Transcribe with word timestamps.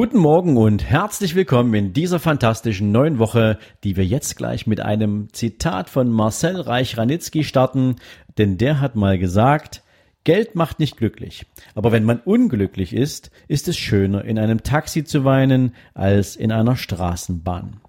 Guten 0.00 0.16
Morgen 0.16 0.56
und 0.56 0.82
herzlich 0.82 1.34
willkommen 1.34 1.74
in 1.74 1.92
dieser 1.92 2.18
fantastischen 2.20 2.90
neuen 2.90 3.18
Woche, 3.18 3.58
die 3.84 3.98
wir 3.98 4.06
jetzt 4.06 4.34
gleich 4.34 4.66
mit 4.66 4.80
einem 4.80 5.30
Zitat 5.34 5.90
von 5.90 6.08
Marcel 6.10 6.58
Reich-Ranitzky 6.58 7.44
starten, 7.44 7.96
denn 8.38 8.56
der 8.56 8.80
hat 8.80 8.96
mal 8.96 9.18
gesagt, 9.18 9.82
Geld 10.24 10.54
macht 10.54 10.78
nicht 10.78 10.96
glücklich, 10.96 11.44
aber 11.74 11.92
wenn 11.92 12.04
man 12.04 12.18
unglücklich 12.18 12.94
ist, 12.94 13.30
ist 13.46 13.68
es 13.68 13.76
schöner, 13.76 14.24
in 14.24 14.38
einem 14.38 14.62
Taxi 14.62 15.04
zu 15.04 15.26
weinen, 15.26 15.74
als 15.92 16.34
in 16.34 16.50
einer 16.50 16.76
Straßenbahn. 16.76 17.82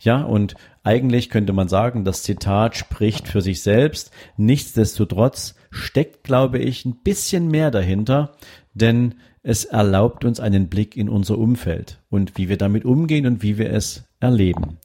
Ja, 0.00 0.22
und 0.22 0.54
eigentlich 0.84 1.28
könnte 1.28 1.52
man 1.52 1.68
sagen, 1.68 2.06
das 2.06 2.22
Zitat 2.22 2.76
spricht 2.78 3.28
für 3.28 3.42
sich 3.42 3.62
selbst. 3.62 4.10
Nichtsdestotrotz 4.38 5.54
steckt, 5.72 6.22
glaube 6.22 6.58
ich, 6.58 6.84
ein 6.84 6.96
bisschen 7.02 7.48
mehr 7.48 7.70
dahinter, 7.70 8.32
denn 8.74 9.14
es 9.42 9.64
erlaubt 9.64 10.24
uns 10.24 10.38
einen 10.38 10.68
Blick 10.68 10.96
in 10.96 11.08
unser 11.08 11.36
Umfeld 11.38 11.98
und 12.10 12.38
wie 12.38 12.48
wir 12.48 12.58
damit 12.58 12.84
umgehen 12.84 13.26
und 13.26 13.42
wie 13.42 13.58
wir 13.58 13.72
es 13.72 14.04
erleben. 14.20 14.78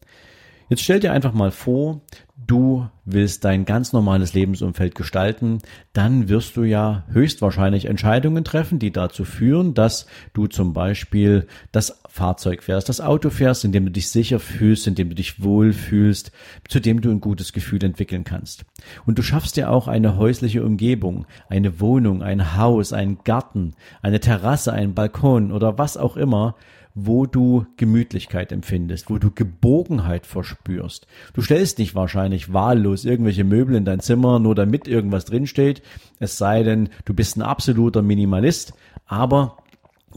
Jetzt 0.70 0.82
stell 0.82 1.00
dir 1.00 1.12
einfach 1.14 1.34
mal 1.34 1.52
vor, 1.52 2.02
du 2.46 2.88
willst 3.04 3.46
dein 3.46 3.66
ganz 3.66 3.94
normales 3.94 4.34
Lebensumfeld 4.34 4.94
gestalten, 4.94 5.60
dann 5.94 6.30
wirst 6.30 6.56
du 6.56 6.64
ja 6.64 7.04
höchstwahrscheinlich 7.10 7.86
Entscheidungen 7.86 8.44
treffen, 8.44 8.80
die 8.80 8.92
dazu 8.92 9.26
führen, 9.26 9.74
dass 9.74 10.06
du 10.34 10.48
zum 10.48 10.74
Beispiel 10.74 11.48
das 11.72 12.02
Fahrzeug 12.08 12.64
fährst, 12.64 12.90
das 12.90 13.02
Auto 13.02 13.30
fährst, 13.30 13.66
in 13.66 13.72
dem 13.72 13.86
du 13.86 13.92
dich 13.92 14.10
sicher 14.10 14.40
fühlst, 14.40 14.86
in 14.88 14.96
dem 14.96 15.10
du 15.10 15.16
dich 15.16 15.42
wohl 15.42 15.74
fühlst, 15.74 16.32
zu 16.68 16.80
dem 16.80 17.02
du 17.02 17.10
ein 17.10 17.22
gutes 17.22 17.54
Gefühl 17.54 17.84
entwickeln 17.84 18.24
kannst. 18.24 18.66
Und 19.06 19.18
du 19.18 19.24
schaffst 19.24 19.58
dir 19.58 19.72
auch 19.72 19.88
eine 19.88 20.18
häusliche 20.18 20.64
Umgebung, 20.64 21.26
eine 21.50 21.80
Wohnung, 21.80 22.22
ein 22.22 22.56
Haus, 22.56 22.94
einen 22.94 23.24
Garten, 23.24 23.74
eine 24.02 24.20
Terrasse, 24.20 24.74
einen 24.74 24.94
Balkon 24.94 25.52
oder 25.52 25.78
was 25.78 25.98
auch 25.98 26.18
immer, 26.18 26.56
wo 27.00 27.28
du 27.28 27.68
Gemütlichkeit 27.78 28.52
empfindest, 28.52 29.12
wo 29.12 29.20
du 29.20 29.30
Geborgenheit 29.30 30.26
verspürst. 30.26 31.06
Du 31.34 31.44
stellst 31.44 31.78
nicht 31.78 31.94
wahrscheinlich 31.94 32.27
wahllos 32.54 33.06
irgendwelche 33.06 33.44
Möbel 33.44 33.76
in 33.76 33.86
dein 33.86 34.00
Zimmer, 34.00 34.40
nur 34.40 34.56
damit 34.56 34.88
irgendwas 34.88 35.26
drinsteht, 35.26 35.82
es 36.20 36.38
sei 36.38 36.64
denn, 36.64 36.90
du 37.06 37.14
bist 37.14 37.38
ein 37.38 37.42
absoluter 37.42 38.02
Minimalist, 38.02 38.74
aber 39.06 39.58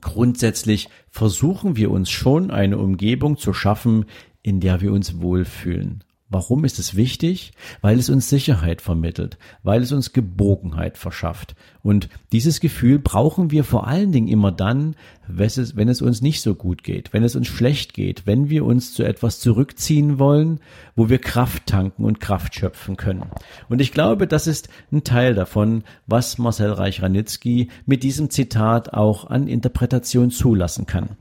grundsätzlich 0.01 0.89
versuchen 1.11 1.77
wir 1.77 1.91
uns 1.91 2.11
schon 2.11 2.51
eine 2.51 2.79
Umgebung 2.79 3.37
zu 3.37 3.53
schaffen, 3.53 4.07
in 4.43 4.61
der 4.61 4.81
wir 4.81 4.93
uns 4.93 5.21
wohlfühlen. 5.21 6.05
Warum 6.33 6.65
ist 6.65 6.79
es 6.79 6.95
wichtig? 6.95 7.53
Weil 7.81 7.99
es 7.99 8.09
uns 8.09 8.31
Sicherheit 8.31 8.81
vermittelt, 8.81 9.37
weil 9.65 9.83
es 9.83 9.91
uns 9.91 10.13
Geborgenheit 10.13 10.97
verschafft. 10.97 11.57
Und 11.83 12.09
dieses 12.31 12.61
Gefühl 12.61 13.01
brauchen 13.01 13.51
wir 13.51 13.65
vor 13.65 13.89
allen 13.89 14.13
Dingen 14.13 14.29
immer 14.29 14.53
dann, 14.53 14.95
wenn 15.27 15.49
es, 15.89 16.03
uns 16.03 16.23
nicht 16.23 16.41
so 16.41 16.55
gut 16.55 16.85
geht, 16.85 17.13
wenn 17.13 17.25
es 17.25 17.35
uns 17.35 17.49
schlecht 17.49 17.95
geht, 17.95 18.27
wenn 18.27 18.49
wir 18.49 18.65
uns 18.65 18.95
zu 18.95 19.03
etwas 19.03 19.41
zurückziehen 19.41 20.21
wollen, 20.21 20.61
wo 20.95 21.09
wir 21.09 21.19
Kraft 21.19 21.67
tanken 21.67 22.05
und 22.05 22.21
Kraft 22.21 22.55
schöpfen 22.55 22.97
können. 22.97 23.25
Und 23.69 23.81
ich 23.81 23.91
glaube, 23.91 24.29
das 24.29 24.47
ist 24.47 24.69
ein 24.93 25.03
Teil 25.03 25.35
davon, 25.35 25.83
was 26.07 26.39
Marcel 26.39 26.73
Reich-Ranitzky 26.73 27.71
mit 27.87 28.05
diesem 28.05 28.31
Zitat 28.31 28.95
auch 28.95 29.29
an 29.29 29.49
Interpretation 29.49 30.31
zulassen 30.31 30.87
kann. 30.87 31.17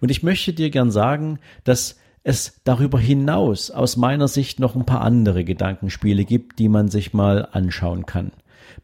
Und 0.00 0.10
ich 0.12 0.22
möchte 0.22 0.52
dir 0.52 0.70
gern 0.70 0.92
sagen, 0.92 1.40
dass 1.64 1.96
es 2.24 2.60
darüber 2.64 2.98
hinaus 2.98 3.70
aus 3.70 3.96
meiner 3.96 4.28
Sicht 4.28 4.58
noch 4.58 4.74
ein 4.74 4.86
paar 4.86 5.02
andere 5.02 5.44
Gedankenspiele 5.44 6.24
gibt, 6.24 6.58
die 6.58 6.70
man 6.70 6.88
sich 6.88 7.12
mal 7.12 7.46
anschauen 7.52 8.06
kann. 8.06 8.32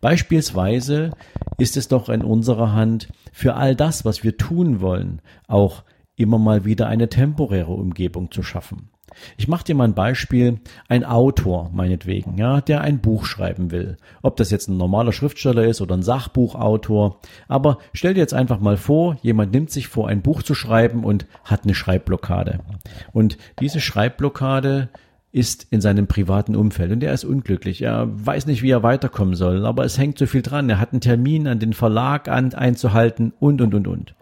Beispielsweise 0.01 1.11
ist 1.59 1.77
es 1.77 1.89
doch 1.89 2.11
in 2.11 2.23
unserer 2.23 2.73
Hand, 2.73 3.09
für 3.33 3.55
all 3.55 3.75
das, 3.75 4.05
was 4.05 4.23
wir 4.23 4.37
tun 4.37 4.81
wollen, 4.81 5.23
auch 5.49 5.85
immer 6.17 6.39
mal 6.39 6.67
wieder 6.67 6.87
eine 6.87 7.09
temporäre 7.09 7.73
Umgebung 7.73 8.31
zu 8.31 8.43
schaffen. 8.43 8.90
Ich 9.37 9.49
mache 9.49 9.65
dir 9.65 9.75
mal 9.75 9.85
ein 9.85 9.95
Beispiel. 9.95 10.61
Ein 10.89 11.05
Autor, 11.05 11.71
meinetwegen, 11.73 12.39
ja, 12.39 12.61
der 12.61 12.81
ein 12.81 13.01
Buch 13.01 13.25
schreiben 13.25 13.71
will. 13.71 13.97
Ob 14.23 14.37
das 14.37 14.51
jetzt 14.51 14.69
ein 14.69 14.77
normaler 14.77 15.13
Schriftsteller 15.13 15.65
ist 15.65 15.81
oder 15.81 15.97
ein 15.97 16.03
Sachbuchautor. 16.03 17.21
Aber 17.49 17.79
stell 17.93 18.15
dir 18.15 18.21
jetzt 18.21 18.35
einfach 18.35 18.61
mal 18.61 18.77
vor, 18.77 19.17
jemand 19.23 19.53
nimmt 19.53 19.71
sich 19.71 19.89
vor, 19.89 20.09
ein 20.09 20.23
Buch 20.23 20.43
zu 20.43 20.55
schreiben 20.55 21.05
und 21.05 21.27
hat 21.45 21.65
eine 21.65 21.75
Schreibblockade. 21.75 22.61
Und 23.13 23.39
diese 23.61 23.81
Schreibblockade 23.81 24.89
ist 25.33 25.67
in 25.71 25.81
seinem 25.81 26.07
privaten 26.07 26.57
Umfeld 26.57 26.91
und 26.91 27.03
er 27.03 27.13
ist 27.13 27.25
unglücklich. 27.25 27.83
Er 27.83 28.09
weiß 28.11 28.47
nicht, 28.47 28.63
wie 28.63 28.71
er 28.71 28.83
weiterkommen 28.83 29.35
soll, 29.35 29.65
aber 29.65 29.85
es 29.85 29.97
hängt 29.97 30.19
so 30.19 30.27
viel 30.27 30.43
dran. 30.43 30.69
Er 30.69 30.81
hat 30.81 30.93
einen 30.93 31.01
Termin 31.01 31.47
an 31.47 31.61
den 31.61 31.73
Verlag 31.73 32.29
an, 32.29 32.53
einzuhalten 32.53 33.33
und, 33.39 33.61
und, 33.61 33.75
und, 33.75 33.87
und. 33.87 34.15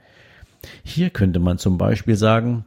Hier 0.83 1.11
könnte 1.11 1.39
man 1.39 1.59
zum 1.59 1.79
Beispiel 1.79 2.17
sagen, 2.17 2.67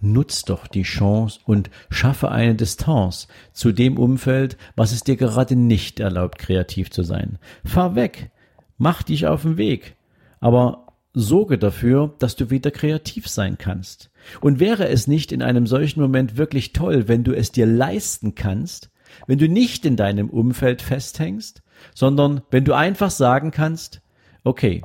Nutz 0.00 0.44
doch 0.44 0.66
die 0.66 0.82
Chance 0.82 1.40
und 1.44 1.70
schaffe 1.90 2.30
eine 2.30 2.54
Distanz 2.54 3.28
zu 3.52 3.72
dem 3.72 3.98
Umfeld, 3.98 4.56
was 4.76 4.92
es 4.92 5.02
dir 5.02 5.16
gerade 5.16 5.56
nicht 5.56 6.00
erlaubt, 6.00 6.38
kreativ 6.38 6.90
zu 6.90 7.02
sein. 7.02 7.38
Fahr 7.64 7.94
weg, 7.94 8.30
mach 8.78 9.02
dich 9.02 9.26
auf 9.26 9.42
den 9.42 9.56
Weg, 9.56 9.96
aber 10.40 10.86
sorge 11.12 11.56
dafür, 11.56 12.14
dass 12.18 12.36
du 12.36 12.50
wieder 12.50 12.70
kreativ 12.70 13.26
sein 13.26 13.56
kannst. 13.58 14.10
Und 14.40 14.60
wäre 14.60 14.88
es 14.88 15.06
nicht 15.06 15.32
in 15.32 15.42
einem 15.42 15.66
solchen 15.66 16.00
Moment 16.00 16.36
wirklich 16.36 16.72
toll, 16.72 17.08
wenn 17.08 17.24
du 17.24 17.32
es 17.32 17.52
dir 17.52 17.66
leisten 17.66 18.34
kannst, 18.34 18.90
wenn 19.26 19.38
du 19.38 19.48
nicht 19.48 19.86
in 19.86 19.96
deinem 19.96 20.28
Umfeld 20.28 20.82
festhängst, 20.82 21.62
sondern 21.94 22.42
wenn 22.50 22.64
du 22.64 22.74
einfach 22.74 23.10
sagen 23.10 23.50
kannst, 23.50 24.02
okay, 24.44 24.82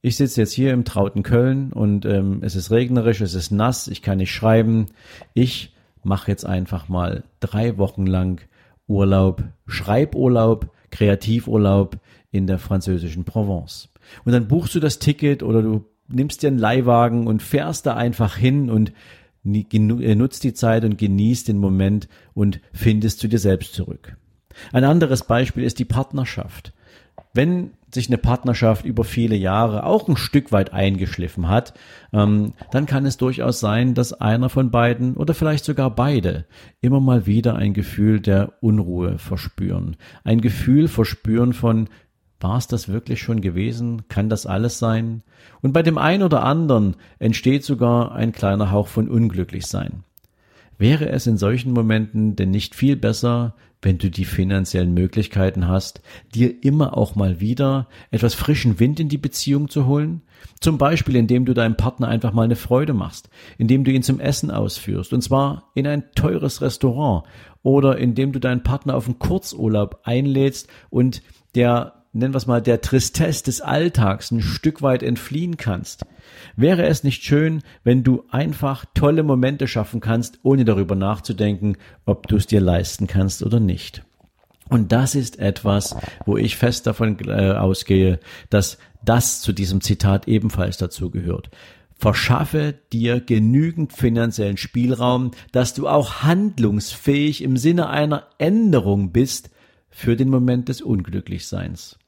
ich 0.00 0.16
sitze 0.16 0.40
jetzt 0.40 0.52
hier 0.52 0.72
im 0.72 0.84
trauten 0.84 1.22
Köln 1.22 1.72
und 1.72 2.04
ähm, 2.04 2.40
es 2.42 2.54
ist 2.54 2.70
regnerisch, 2.70 3.20
es 3.20 3.34
ist 3.34 3.50
nass, 3.50 3.88
ich 3.88 4.02
kann 4.02 4.18
nicht 4.18 4.32
schreiben. 4.32 4.86
Ich 5.34 5.74
mache 6.04 6.30
jetzt 6.30 6.46
einfach 6.46 6.88
mal 6.88 7.24
drei 7.40 7.78
Wochen 7.78 8.06
lang 8.06 8.40
Urlaub, 8.86 9.42
Schreiburlaub, 9.66 10.70
Kreativurlaub 10.90 11.98
in 12.30 12.46
der 12.46 12.58
französischen 12.58 13.24
Provence. 13.24 13.88
Und 14.24 14.32
dann 14.32 14.48
buchst 14.48 14.74
du 14.74 14.80
das 14.80 14.98
Ticket 14.98 15.42
oder 15.42 15.62
du 15.62 15.84
nimmst 16.08 16.42
dir 16.42 16.48
einen 16.48 16.58
Leihwagen 16.58 17.26
und 17.26 17.42
fährst 17.42 17.86
da 17.86 17.94
einfach 17.94 18.36
hin 18.36 18.70
und 18.70 18.92
äh, 19.44 20.14
nutzt 20.14 20.44
die 20.44 20.54
Zeit 20.54 20.84
und 20.84 20.96
genießt 20.96 21.48
den 21.48 21.58
Moment 21.58 22.08
und 22.34 22.60
findest 22.72 23.18
zu 23.20 23.28
dir 23.28 23.38
selbst 23.38 23.74
zurück. 23.74 24.16
Ein 24.72 24.84
anderes 24.84 25.24
Beispiel 25.24 25.64
ist 25.64 25.78
die 25.78 25.84
Partnerschaft. 25.84 26.72
Wenn 27.34 27.72
sich 27.92 28.08
eine 28.08 28.18
Partnerschaft 28.18 28.84
über 28.84 29.04
viele 29.04 29.36
Jahre 29.36 29.84
auch 29.84 30.08
ein 30.08 30.16
Stück 30.16 30.52
weit 30.52 30.72
eingeschliffen 30.72 31.48
hat, 31.48 31.74
ähm, 32.12 32.52
dann 32.70 32.86
kann 32.86 33.06
es 33.06 33.16
durchaus 33.16 33.60
sein, 33.60 33.94
dass 33.94 34.12
einer 34.12 34.48
von 34.48 34.70
beiden 34.70 35.16
oder 35.16 35.34
vielleicht 35.34 35.64
sogar 35.64 35.94
beide 35.94 36.46
immer 36.80 37.00
mal 37.00 37.26
wieder 37.26 37.56
ein 37.56 37.74
Gefühl 37.74 38.20
der 38.20 38.52
Unruhe 38.60 39.18
verspüren. 39.18 39.96
Ein 40.24 40.40
Gefühl 40.40 40.88
verspüren 40.88 41.52
von, 41.52 41.88
war 42.40 42.58
es 42.58 42.68
das 42.68 42.88
wirklich 42.88 43.20
schon 43.20 43.40
gewesen? 43.40 44.08
Kann 44.08 44.28
das 44.28 44.46
alles 44.46 44.78
sein? 44.78 45.22
Und 45.60 45.72
bei 45.72 45.82
dem 45.82 45.98
einen 45.98 46.22
oder 46.22 46.44
anderen 46.44 46.96
entsteht 47.18 47.64
sogar 47.64 48.12
ein 48.12 48.32
kleiner 48.32 48.70
Hauch 48.70 48.86
von 48.86 49.08
Unglücklichsein. 49.08 50.04
Wäre 50.78 51.08
es 51.08 51.26
in 51.26 51.36
solchen 51.36 51.72
Momenten 51.72 52.36
denn 52.36 52.50
nicht 52.50 52.74
viel 52.74 52.96
besser, 52.96 53.54
wenn 53.82 53.98
du 53.98 54.10
die 54.10 54.24
finanziellen 54.24 54.94
Möglichkeiten 54.94 55.68
hast, 55.68 56.00
dir 56.34 56.64
immer 56.64 56.96
auch 56.96 57.14
mal 57.14 57.40
wieder 57.40 57.88
etwas 58.10 58.34
frischen 58.34 58.80
Wind 58.80 58.98
in 58.98 59.08
die 59.08 59.18
Beziehung 59.18 59.68
zu 59.68 59.86
holen? 59.86 60.22
Zum 60.60 60.78
Beispiel, 60.78 61.16
indem 61.16 61.44
du 61.44 61.54
deinem 61.54 61.76
Partner 61.76 62.08
einfach 62.08 62.32
mal 62.32 62.42
eine 62.42 62.56
Freude 62.56 62.92
machst, 62.92 63.28
indem 63.56 63.84
du 63.84 63.92
ihn 63.92 64.02
zum 64.02 64.20
Essen 64.20 64.50
ausführst, 64.50 65.12
und 65.12 65.22
zwar 65.22 65.70
in 65.74 65.86
ein 65.86 66.04
teures 66.14 66.62
Restaurant, 66.62 67.24
oder 67.62 67.98
indem 67.98 68.32
du 68.32 68.40
deinen 68.40 68.62
Partner 68.62 68.96
auf 68.96 69.06
einen 69.06 69.18
Kurzurlaub 69.18 70.00
einlädst 70.04 70.68
und 70.90 71.22
der 71.54 71.97
nennen 72.18 72.34
wir 72.34 72.38
es 72.38 72.46
mal, 72.46 72.60
der 72.60 72.80
Tristesse 72.80 73.44
des 73.44 73.60
Alltags 73.60 74.30
ein 74.30 74.42
Stück 74.42 74.82
weit 74.82 75.02
entfliehen 75.02 75.56
kannst. 75.56 76.04
Wäre 76.56 76.86
es 76.86 77.04
nicht 77.04 77.22
schön, 77.22 77.62
wenn 77.84 78.02
du 78.02 78.24
einfach 78.30 78.84
tolle 78.94 79.22
Momente 79.22 79.66
schaffen 79.68 80.00
kannst, 80.00 80.40
ohne 80.42 80.64
darüber 80.64 80.94
nachzudenken, 80.94 81.76
ob 82.04 82.26
du 82.26 82.36
es 82.36 82.46
dir 82.46 82.60
leisten 82.60 83.06
kannst 83.06 83.42
oder 83.42 83.60
nicht? 83.60 84.02
Und 84.68 84.92
das 84.92 85.14
ist 85.14 85.38
etwas, 85.38 85.96
wo 86.26 86.36
ich 86.36 86.56
fest 86.56 86.86
davon 86.86 87.18
äh, 87.26 87.52
ausgehe, 87.52 88.20
dass 88.50 88.78
das 89.02 89.40
zu 89.40 89.52
diesem 89.52 89.80
Zitat 89.80 90.28
ebenfalls 90.28 90.76
dazu 90.76 91.10
gehört. 91.10 91.50
Verschaffe 91.94 92.74
dir 92.92 93.20
genügend 93.20 93.92
finanziellen 93.92 94.56
Spielraum, 94.56 95.32
dass 95.52 95.74
du 95.74 95.88
auch 95.88 96.22
handlungsfähig 96.22 97.42
im 97.42 97.56
Sinne 97.56 97.88
einer 97.88 98.28
Änderung 98.38 99.10
bist 99.10 99.50
für 99.90 100.14
den 100.14 100.28
Moment 100.28 100.68
des 100.68 100.80
Unglücklichseins. 100.80 101.98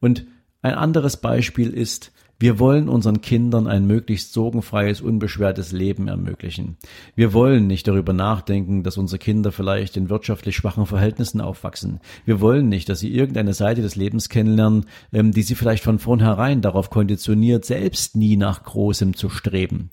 Und 0.00 0.26
ein 0.62 0.74
anderes 0.74 1.16
Beispiel 1.16 1.70
ist, 1.70 2.12
wir 2.40 2.60
wollen 2.60 2.88
unseren 2.88 3.20
Kindern 3.20 3.66
ein 3.66 3.84
möglichst 3.84 4.32
sorgenfreies, 4.32 5.00
unbeschwertes 5.00 5.72
Leben 5.72 6.06
ermöglichen. 6.06 6.76
Wir 7.16 7.32
wollen 7.32 7.66
nicht 7.66 7.88
darüber 7.88 8.12
nachdenken, 8.12 8.84
dass 8.84 8.96
unsere 8.96 9.18
Kinder 9.18 9.50
vielleicht 9.50 9.96
in 9.96 10.08
wirtschaftlich 10.08 10.54
schwachen 10.54 10.86
Verhältnissen 10.86 11.40
aufwachsen. 11.40 11.98
Wir 12.24 12.40
wollen 12.40 12.68
nicht, 12.68 12.88
dass 12.88 13.00
sie 13.00 13.12
irgendeine 13.12 13.54
Seite 13.54 13.82
des 13.82 13.96
Lebens 13.96 14.28
kennenlernen, 14.28 14.86
ähm, 15.12 15.32
die 15.32 15.42
sie 15.42 15.56
vielleicht 15.56 15.82
von 15.82 15.98
vornherein 15.98 16.60
darauf 16.60 16.90
konditioniert, 16.90 17.64
selbst 17.64 18.14
nie 18.14 18.36
nach 18.36 18.62
Großem 18.62 19.16
zu 19.16 19.30
streben. 19.30 19.90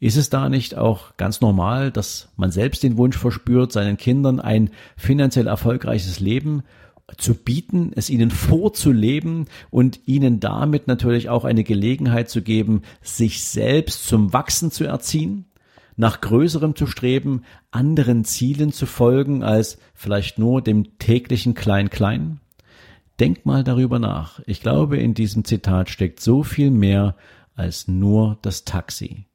Ist 0.00 0.18
es 0.18 0.28
da 0.28 0.50
nicht 0.50 0.76
auch 0.76 1.16
ganz 1.16 1.40
normal, 1.40 1.90
dass 1.90 2.28
man 2.36 2.50
selbst 2.50 2.82
den 2.82 2.98
Wunsch 2.98 3.16
verspürt, 3.16 3.72
seinen 3.72 3.96
Kindern 3.96 4.38
ein 4.38 4.70
finanziell 4.98 5.46
erfolgreiches 5.46 6.20
Leben 6.20 6.62
zu 7.16 7.34
bieten, 7.34 7.92
es 7.94 8.10
ihnen 8.10 8.30
vorzuleben 8.30 9.46
und 9.70 10.00
ihnen 10.06 10.40
damit 10.40 10.86
natürlich 10.86 11.28
auch 11.28 11.44
eine 11.44 11.64
Gelegenheit 11.64 12.28
zu 12.28 12.42
geben, 12.42 12.82
sich 13.02 13.44
selbst 13.44 14.06
zum 14.06 14.32
Wachsen 14.32 14.70
zu 14.70 14.84
erziehen, 14.84 15.46
nach 15.96 16.20
Größerem 16.20 16.76
zu 16.76 16.86
streben, 16.86 17.42
anderen 17.70 18.24
Zielen 18.24 18.72
zu 18.72 18.86
folgen 18.86 19.42
als 19.42 19.78
vielleicht 19.94 20.38
nur 20.38 20.62
dem 20.62 20.98
täglichen 20.98 21.54
Klein-Klein? 21.54 22.40
Denk 23.18 23.44
mal 23.44 23.64
darüber 23.64 23.98
nach. 23.98 24.40
Ich 24.46 24.60
glaube, 24.60 24.96
in 24.96 25.12
diesem 25.12 25.44
Zitat 25.44 25.90
steckt 25.90 26.20
so 26.20 26.42
viel 26.42 26.70
mehr 26.70 27.16
als 27.54 27.86
nur 27.86 28.38
das 28.40 28.64
Taxi. 28.64 29.26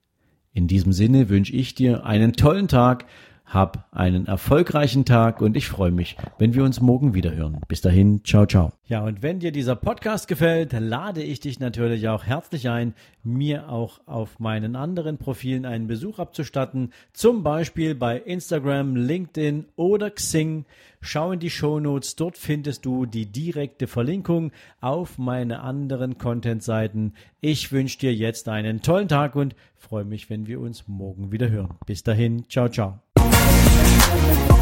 In 0.54 0.68
diesem 0.68 0.92
Sinne 0.94 1.30
wünsche 1.30 1.54
ich 1.54 1.76
dir 1.76 2.06
einen 2.06 2.34
tollen 2.34 2.68
Tag, 2.68 3.06
hab 3.46 3.88
einen 3.92 4.26
erfolgreichen 4.26 5.06
Tag 5.06 5.42
und 5.42 5.56
ich 5.56 5.68
freue 5.68 5.92
mich, 5.92 6.18
wenn 6.40 6.54
wir 6.54 6.64
uns 6.64 6.82
morgen 6.82 7.14
wieder 7.14 7.36
hören. 7.36 7.62
Bis 7.68 7.82
dahin, 7.82 8.24
ciao, 8.24 8.46
ciao. 8.46 8.72
Ja, 8.88 9.04
und 9.04 9.22
wenn 9.22 9.40
dir 9.40 9.52
dieser 9.52 9.76
Podcast 9.76 10.28
gefällt, 10.28 10.74
lade 10.74 11.24
ich 11.24 11.40
dich 11.40 11.60
natürlich 11.60 12.08
auch 12.08 12.24
herzlich 12.24 12.70
ein, 12.70 12.94
mir 13.24 13.70
auch 13.70 14.00
auf 14.06 14.40
meinen 14.40 14.76
anderen 14.76 15.18
Profilen 15.18 15.66
einen 15.66 15.88
Besuch 15.88 16.20
abzustatten, 16.20 16.92
zum 17.14 17.44
Beispiel 17.44 17.96
bei 17.96 18.18
Instagram, 18.18 18.96
LinkedIn 18.96 19.66
oder 19.76 20.10
Xing. 20.12 20.66
Schau 21.02 21.32
in 21.32 21.40
die 21.40 21.52
Show 21.52 21.80
Notes, 21.80 22.16
dort 22.16 22.38
findest 22.38 22.86
du 22.86 23.06
die 23.06 23.28
direkte 23.28 23.86
Verlinkung 23.86 24.52
auf 24.82 25.20
meine 25.20 25.62
anderen 25.62 26.18
Content-Seiten. 26.18 27.14
Ich 27.42 27.72
wünsche 27.72 28.00
dir 28.00 28.14
jetzt 28.14 28.50
einen 28.50 28.82
tollen 28.82 29.08
Tag 29.08 29.36
und 29.36 29.56
freue 29.76 30.06
mich, 30.06 30.30
wenn 30.32 30.48
wir 30.48 30.60
uns 30.60 30.88
morgen 30.88 31.32
wieder 31.32 31.50
hören. 31.50 31.76
Bis 31.86 32.02
dahin, 32.04 32.50
ciao, 32.50 32.70
ciao. 32.70 33.00
Oh, 33.28 34.55